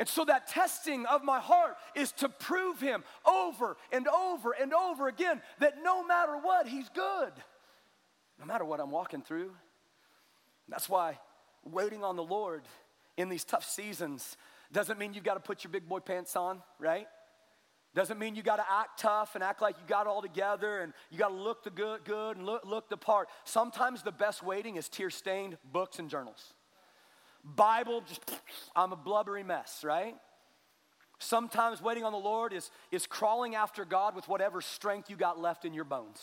[0.00, 4.72] And so that testing of my heart is to prove him over and over and
[4.72, 7.30] over again that no matter what, he's good.
[8.38, 9.52] No matter what I'm walking through.
[10.70, 11.18] That's why
[11.64, 12.62] waiting on the Lord
[13.18, 14.38] in these tough seasons
[14.72, 17.06] doesn't mean you've got to put your big boy pants on, right?
[17.94, 20.94] Doesn't mean you got to act tough and act like you got all together and
[21.10, 23.28] you got to look the good, good and look, look the part.
[23.44, 26.54] Sometimes the best waiting is tear stained books and journals.
[27.44, 28.20] Bible, just
[28.76, 30.14] I'm a blubbery mess, right?
[31.18, 35.38] Sometimes waiting on the Lord is, is crawling after God with whatever strength you got
[35.38, 36.20] left in your bones.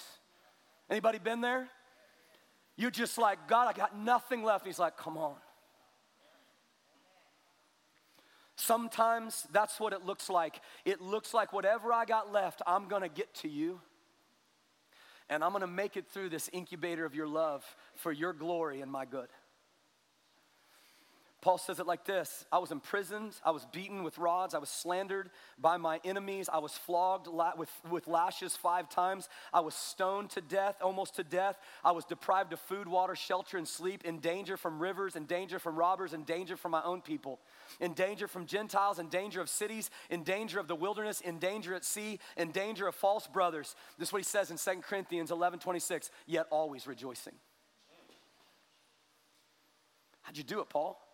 [0.89, 1.67] Anybody been there?
[2.77, 4.65] You're just like, God, I got nothing left.
[4.65, 5.36] And he's like, come on.
[8.56, 10.62] Sometimes that's what it looks like.
[10.84, 13.80] It looks like whatever I got left, I'm gonna get to you.
[15.30, 17.63] And I'm gonna make it through this incubator of your love
[17.95, 19.27] for your glory and my good.
[21.39, 24.69] Paul says it like this I was imprisoned, I was beaten with rods, I was
[24.69, 30.32] slandered by my enemies, I was flogged with, with lashes five times, I was stoned
[30.32, 34.17] to death, almost to death, I was deprived of food, water, shelter, and sleep, in
[34.17, 37.39] danger from rivers, in danger from robbers, in danger from my own people,
[37.80, 41.76] in danger from Gentiles, in danger of cities, in danger of the wilderness, in danger
[41.76, 43.76] at sea, in danger of false brothers.
[44.00, 47.34] This is what he says in 2 Corinthians 11 26, yet always rejoicing.
[50.23, 51.06] How'd you do it, Paul?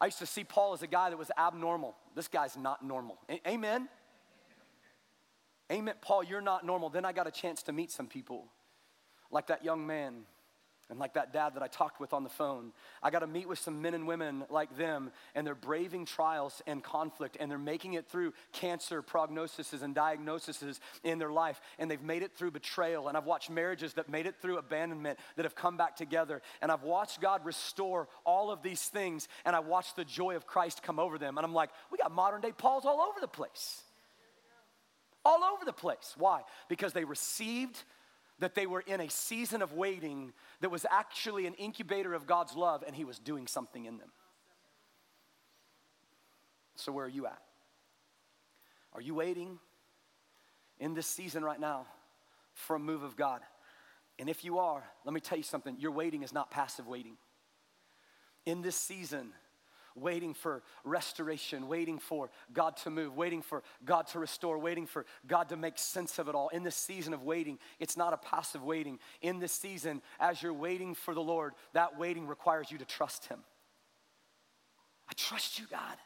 [0.00, 1.94] I used to see Paul as a guy that was abnormal.
[2.14, 3.18] This guy's not normal.
[3.28, 3.88] A- Amen?
[5.70, 5.94] Amen.
[6.00, 6.88] Paul, you're not normal.
[6.88, 8.46] Then I got a chance to meet some people,
[9.30, 10.22] like that young man
[10.90, 12.72] and like that dad that I talked with on the phone.
[13.02, 16.62] I got to meet with some men and women like them, and they're braving trials
[16.66, 21.90] and conflict, and they're making it through cancer prognoses and diagnoses in their life, and
[21.90, 23.08] they've made it through betrayal.
[23.08, 26.70] And I've watched marriages that made it through abandonment that have come back together, and
[26.70, 30.82] I've watched God restore all of these things, and I watched the joy of Christ
[30.82, 31.38] come over them.
[31.38, 33.82] And I'm like, we got modern day Pauls all over the place.
[35.24, 36.14] All over the place.
[36.16, 36.42] Why?
[36.68, 37.82] Because they received
[38.40, 42.56] that they were in a season of waiting that was actually an incubator of God's
[42.56, 44.10] love and He was doing something in them.
[46.74, 47.40] So, where are you at?
[48.92, 49.58] Are you waiting
[50.78, 51.86] in this season right now
[52.54, 53.40] for a move of God?
[54.18, 57.16] And if you are, let me tell you something your waiting is not passive waiting.
[58.46, 59.32] In this season,
[60.00, 65.06] waiting for restoration, waiting for God to move, waiting for God to restore, waiting for
[65.26, 66.48] God to make sense of it all.
[66.48, 68.98] In this season of waiting, it's not a passive waiting.
[69.22, 73.26] In this season, as you're waiting for the Lord, that waiting requires you to trust
[73.26, 73.40] Him.
[75.08, 75.96] I trust you, God.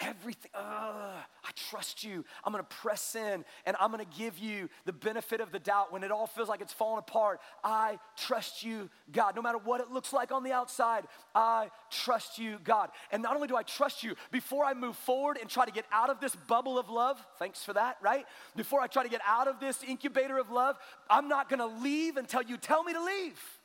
[0.00, 2.24] Everything, uh, I trust you.
[2.44, 6.04] I'm gonna press in and I'm gonna give you the benefit of the doubt when
[6.04, 7.40] it all feels like it's falling apart.
[7.64, 9.34] I trust you, God.
[9.34, 12.90] No matter what it looks like on the outside, I trust you, God.
[13.10, 15.84] And not only do I trust you, before I move forward and try to get
[15.90, 18.24] out of this bubble of love, thanks for that, right?
[18.54, 20.78] Before I try to get out of this incubator of love,
[21.10, 23.57] I'm not gonna leave until you tell me to leave.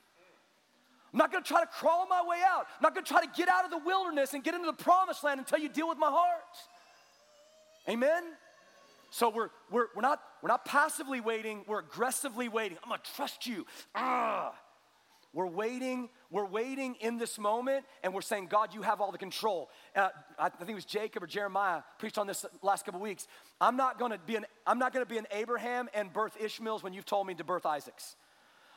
[1.13, 2.62] I'm not gonna try to crawl my way out.
[2.62, 5.23] I'm not gonna try to get out of the wilderness and get into the promised
[5.23, 6.41] land until you deal with my heart.
[7.88, 8.23] Amen?
[9.12, 12.80] So we're, we're, we're, not, we're not passively waiting, we're aggressively waiting.
[12.84, 13.65] I'm gonna trust you.
[13.93, 14.56] Ah.
[15.34, 19.17] We're waiting, we're waiting in this moment, and we're saying, God, you have all the
[19.17, 19.69] control.
[19.95, 23.28] Uh, I think it was Jacob or Jeremiah preached on this last couple weeks.
[23.60, 26.93] I'm not gonna be an, I'm not gonna be an Abraham and birth Ishmaels when
[26.93, 28.15] you've told me to birth Isaacs.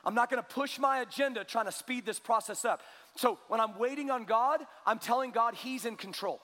[0.06, 2.80] I'm not gonna push my agenda trying to speed this process up.
[3.16, 6.40] So when I'm waiting on God, I'm telling God He's in control.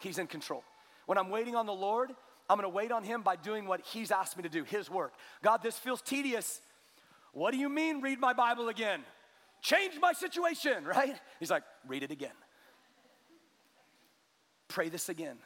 [0.00, 0.62] He's in control.
[1.06, 2.12] When I'm waiting on the Lord,
[2.50, 5.14] I'm gonna wait on Him by doing what He's asked me to do, His work.
[5.42, 6.60] God, this feels tedious.
[7.32, 9.00] What do you mean, read my Bible again?
[9.62, 11.16] Change my situation, right?
[11.38, 12.34] He's like, read it again.
[14.68, 15.38] Pray this again.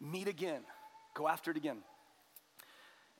[0.00, 0.62] Meet again.
[1.14, 1.78] Go after it again.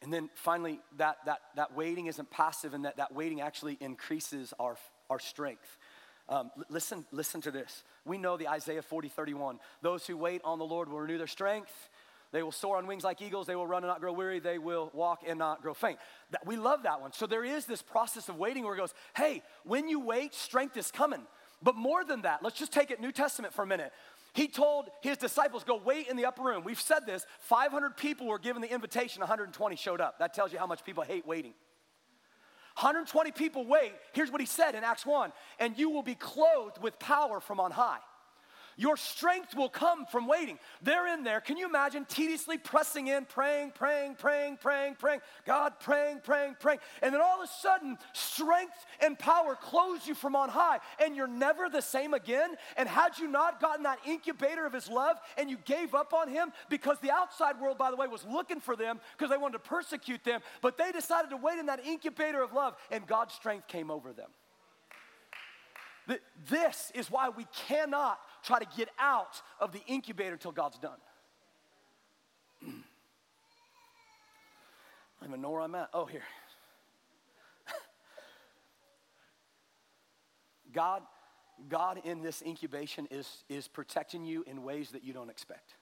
[0.02, 4.52] And then finally, that, that, that waiting isn't passive and that, that waiting actually increases
[4.58, 4.76] our,
[5.08, 5.78] our strength.
[6.28, 7.84] Um, listen, listen to this.
[8.04, 9.58] We know the Isaiah 40, 31.
[9.82, 11.72] Those who wait on the Lord will renew their strength.
[12.32, 13.46] They will soar on wings like eagles.
[13.46, 14.40] They will run and not grow weary.
[14.40, 15.98] They will walk and not grow faint.
[16.32, 17.12] That, we love that one.
[17.12, 20.76] So there is this process of waiting where it goes, hey, when you wait, strength
[20.76, 21.22] is coming.
[21.62, 23.92] But more than that, let's just take it New Testament for a minute.
[24.36, 26.62] He told his disciples, Go wait in the upper room.
[26.62, 30.18] We've said this 500 people were given the invitation, 120 showed up.
[30.18, 31.54] That tells you how much people hate waiting.
[32.78, 33.94] 120 people wait.
[34.12, 37.60] Here's what he said in Acts 1 and you will be clothed with power from
[37.60, 38.00] on high.
[38.76, 40.58] Your strength will come from waiting.
[40.82, 41.40] They're in there.
[41.40, 46.80] Can you imagine tediously pressing in, praying, praying, praying, praying, praying, God praying, praying, praying.
[47.02, 51.16] And then all of a sudden, strength and power close you from on high, and
[51.16, 52.54] you're never the same again.
[52.76, 56.28] And had you not gotten that incubator of His love and you gave up on
[56.28, 59.54] Him because the outside world, by the way, was looking for them because they wanted
[59.54, 63.34] to persecute them, but they decided to wait in that incubator of love, and God's
[63.34, 64.28] strength came over them.
[66.48, 70.98] This is why we cannot try to get out of the incubator until God's done.
[72.62, 72.66] I
[75.20, 75.90] don't even know where I'm at.
[75.92, 76.22] Oh, here.
[80.72, 81.02] God,
[81.68, 85.74] God in this incubation is, is protecting you in ways that you don't expect.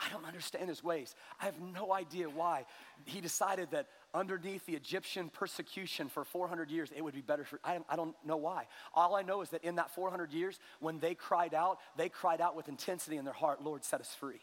[0.00, 1.14] I don't understand his ways.
[1.40, 2.64] I have no idea why.
[3.04, 7.60] He decided that underneath the Egyptian persecution for 400 years, it would be better for.
[7.64, 8.66] I, I don't know why.
[8.94, 12.40] All I know is that in that 400 years, when they cried out, they cried
[12.40, 14.40] out with intensity in their heart, Lord, set us free.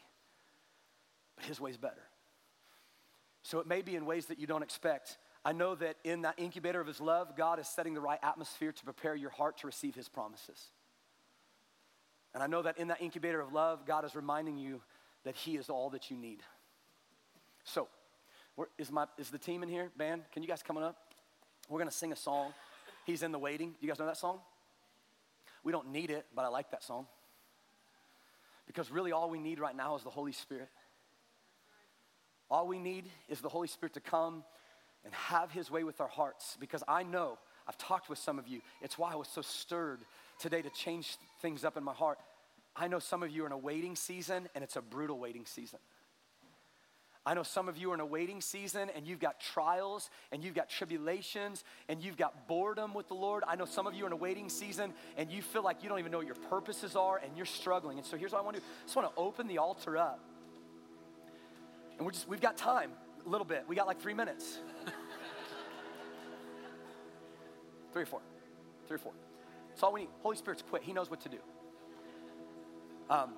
[1.36, 2.04] But his way's better.
[3.44, 5.18] So it may be in ways that you don't expect.
[5.44, 8.72] I know that in that incubator of his love, God is setting the right atmosphere
[8.72, 10.70] to prepare your heart to receive his promises.
[12.34, 14.82] And I know that in that incubator of love, God is reminding you
[15.24, 16.42] that He is all that you need.
[17.64, 17.88] So,
[18.78, 19.92] is, my, is the team in here?
[19.98, 20.98] Band, can you guys come on up?
[21.70, 22.54] We're gonna sing a song.
[23.06, 23.76] He's in the waiting.
[23.80, 24.40] You guys know that song?
[25.64, 27.08] We don't need it, but I like that song.
[28.68, 30.70] Because really, all we need right now is the Holy Spirit.
[32.50, 34.44] All we need is the Holy Spirit to come
[35.04, 36.58] and have His way with our hearts.
[36.60, 37.38] Because I know,
[37.68, 40.00] I've talked with some of you, it's why I was so stirred
[40.40, 42.20] today to change things up in my heart.
[42.76, 45.46] I know some of you are in a waiting season and it's a brutal waiting
[45.46, 45.80] season.
[47.24, 50.44] I know some of you are in a waiting season and you've got trials and
[50.44, 53.44] you've got tribulations and you've got boredom with the Lord.
[53.48, 55.90] I know some of you are in a waiting season and you feel like you
[55.90, 58.00] don't even know what your purposes are and you're struggling.
[58.00, 58.68] And so here's what I want to do.
[58.68, 60.20] I just want to open the altar up.
[61.98, 62.90] And we're just we've got time
[63.24, 63.66] a little bit.
[63.68, 64.58] We got like 3 minutes.
[67.94, 68.22] 3 or 4.
[68.88, 69.12] 3 or 4.
[69.70, 70.10] That's all we need.
[70.24, 70.82] Holy Spirit's quick.
[70.82, 71.38] He knows what to do.
[73.12, 73.34] Um,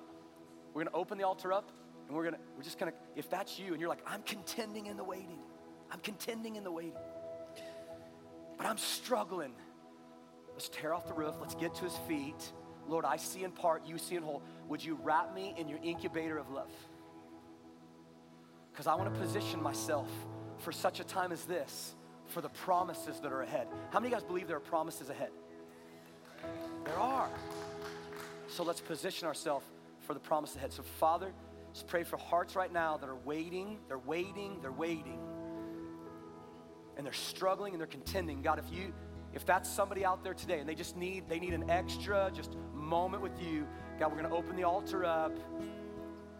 [0.72, 1.70] we're gonna open the altar up
[2.06, 4.96] and we're gonna, we're just gonna, if that's you and you're like, I'm contending in
[4.96, 5.38] the waiting,
[5.90, 6.92] I'm contending in the waiting,
[8.56, 9.52] but I'm struggling.
[10.52, 12.52] Let's tear off the roof, let's get to his feet.
[12.86, 14.42] Lord, I see in part, you see in whole.
[14.68, 16.70] Would you wrap me in your incubator of love?
[18.70, 20.08] Because I want to position myself
[20.58, 21.94] for such a time as this,
[22.26, 23.66] for the promises that are ahead.
[23.90, 25.30] How many of you guys believe there are promises ahead?
[26.84, 27.30] There are.
[28.48, 29.64] So let's position ourselves
[30.06, 30.72] for the promise ahead.
[30.72, 31.32] So, Father,
[31.74, 35.18] just pray for hearts right now that are waiting, they're waiting, they're waiting.
[36.96, 38.40] And they're struggling and they're contending.
[38.42, 38.94] God, if you
[39.32, 42.56] if that's somebody out there today and they just need they need an extra just
[42.72, 43.66] moment with you,
[43.98, 45.36] God, we're going to open the altar up.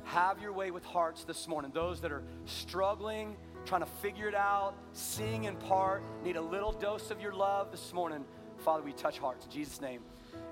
[0.05, 1.73] Have your way with hearts this morning.
[1.75, 6.71] Those that are struggling, trying to figure it out, seeing in part, need a little
[6.71, 8.25] dose of your love this morning.
[8.59, 10.03] Father, we touch hearts in Jesus' name.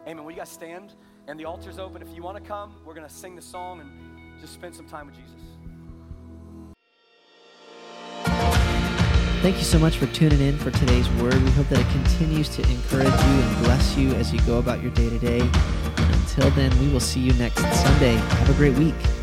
[0.09, 0.25] Amen.
[0.25, 0.95] Will you guys stand?
[1.29, 2.03] And the altar's open.
[2.03, 4.12] If you want to come, we're going to sing the song and
[4.43, 5.31] just spend some time with Jesus.
[9.41, 11.41] Thank you so much for tuning in for today's word.
[11.43, 14.83] We hope that it continues to encourage you and bless you as you go about
[14.83, 15.41] your day to day.
[15.97, 18.15] Until then, we will see you next Sunday.
[18.15, 19.22] Have a great week.